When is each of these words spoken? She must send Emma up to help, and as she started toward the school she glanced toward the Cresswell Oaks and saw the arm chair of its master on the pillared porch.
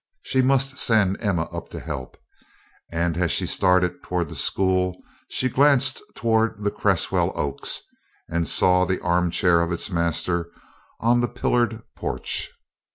She 0.23 0.41
must 0.41 0.79
send 0.79 1.17
Emma 1.21 1.43
up 1.55 1.69
to 1.69 1.79
help, 1.79 2.17
and 2.91 3.15
as 3.17 3.31
she 3.31 3.45
started 3.45 4.01
toward 4.01 4.29
the 4.29 4.35
school 4.35 4.97
she 5.29 5.47
glanced 5.47 6.01
toward 6.15 6.63
the 6.63 6.71
Cresswell 6.71 7.31
Oaks 7.35 7.83
and 8.27 8.47
saw 8.47 8.83
the 8.83 8.99
arm 9.03 9.29
chair 9.29 9.61
of 9.61 9.71
its 9.71 9.91
master 9.91 10.49
on 10.99 11.21
the 11.21 11.29
pillared 11.29 11.83
porch. 11.95 12.49